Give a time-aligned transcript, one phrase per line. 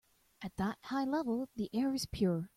[0.41, 2.49] At that high level the air is pure.